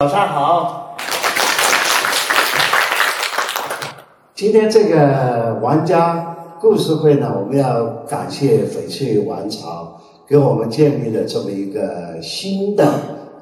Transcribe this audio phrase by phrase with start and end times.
[0.00, 0.96] 早上好。
[4.32, 12.88] 今天这个玩家故事会呢，我们要感谢翡翠王朝给我们建立了这么一个新的，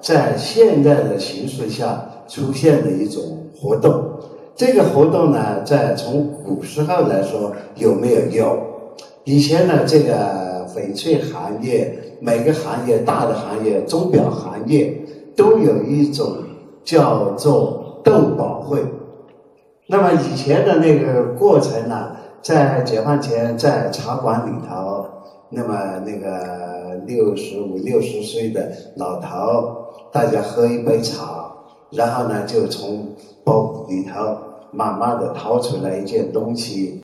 [0.00, 3.23] 在现代的形势下出现的一种
[3.61, 4.18] 活动。
[4.54, 8.59] 这个活动呢，在从古时候来说有没有有？
[9.25, 14.98] 以前呢，这个翡翠行业，每个行业大的行业，钟表行业
[15.36, 16.39] 都有一种
[16.86, 18.82] 叫做斗宝会。
[19.86, 25.04] 那么以前的那个过程呢，在解放前，在茶馆里头，
[25.50, 31.53] 那么那个六十五六十岁的老头，大家喝一杯茶，
[31.90, 33.09] 然后呢，就从
[33.45, 34.39] 包里头。
[34.73, 37.00] 慢慢的掏出来一件东西，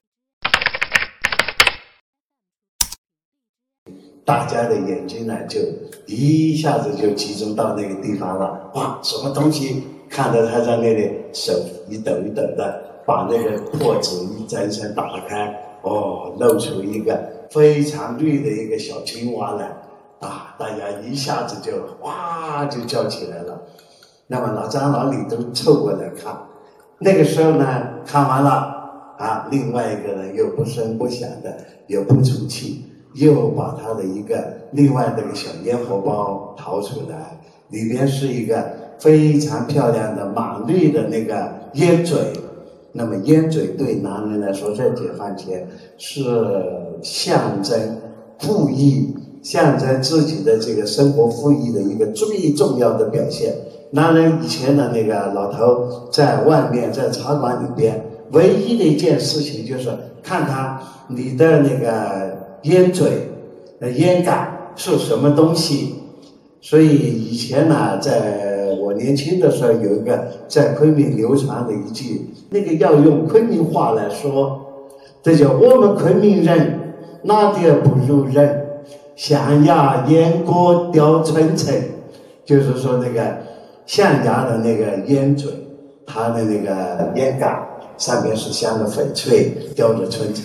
[4.32, 5.60] 大家的眼睛呢就
[6.06, 8.70] 一下子就集中到那个地方了。
[8.72, 9.82] 哇，什么东西？
[10.08, 11.52] 看到他在那里手
[11.86, 19.66] 一抖一抖的，把那个破纸一张张打开，哦，露出一个非常绿的一个小青蛙来。
[20.20, 23.60] 啊，大家一下子就哇就叫起来了。
[24.28, 26.34] 那么老张老李都凑过来看。
[26.98, 28.50] 那个时候呢，看完了
[29.18, 31.54] 啊，另外一个人又不声不响的，
[31.88, 37.38] 又不出气，又把他的一个另外那个小烟火包掏出来，
[37.70, 38.64] 里边是一个
[38.98, 42.18] 非常漂亮的满绿的那个烟嘴。
[42.94, 46.20] 那么烟嘴对男人来说，在解放前是
[47.02, 47.78] 象征
[48.38, 53.54] 富裕、象征自己的这个生活富裕的一个最重要的表现。
[53.92, 59.90] 男人以前的那个老头在外面在茶馆里边，唯一的一件事情就是
[60.22, 63.28] 看他你的那个烟嘴、
[63.80, 65.94] 呃烟杆是什么东西。
[66.60, 74.60] 所以以前呢，在我年轻的时候，有一个在昆明流传的一句，那个要用昆明话来说，
[75.22, 76.78] 这叫我们昆明人
[77.22, 78.64] 哪点不如人，
[79.16, 81.74] 象牙烟锅雕春城，
[82.44, 83.22] 就是说那个。
[83.84, 85.50] 象牙的那个烟嘴，
[86.06, 87.60] 它的那个烟杆
[87.98, 90.44] 上面是镶的翡翠，雕着春城。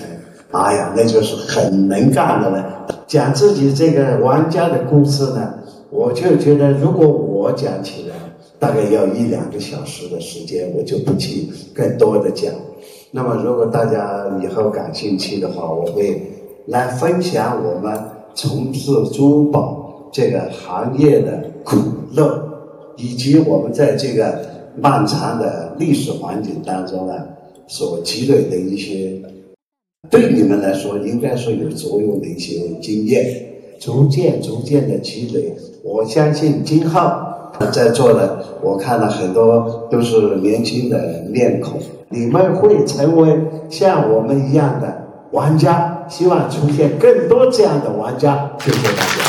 [0.52, 2.86] 哎呀，那就是很能干的了。
[3.06, 5.54] 讲自己这个玩家的故事呢，
[5.90, 8.16] 我就觉得如果我讲起来，
[8.60, 12.54] 大概要一两个小时的时间，我就不去更多的讲。
[13.12, 16.22] 那么，如果大家以后感兴趣的话，我会
[16.68, 17.98] 来分享我们
[18.34, 21.78] 从事珠宝这个行业的苦
[22.14, 22.44] 乐。
[23.00, 24.40] 以及我们在这个
[24.76, 27.14] 漫长的历史环境当中呢，
[27.68, 29.22] 所积累的一些，
[30.10, 33.26] 对你们来说应该说有作用的一些经验，
[33.80, 35.56] 逐渐逐渐的积累。
[35.84, 37.00] 我相信今后
[37.72, 43.38] 在座的，我看了很多都是年轻的面孔，你们会成为
[43.70, 45.94] 像我们一样的玩家。
[46.10, 48.50] 希望出现更多这样的玩家。
[48.60, 49.27] 谢谢大家。